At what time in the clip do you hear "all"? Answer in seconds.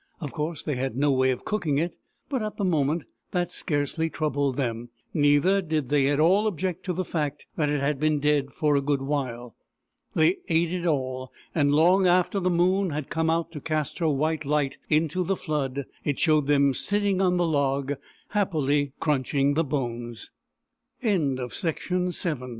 6.19-6.47, 10.87-11.31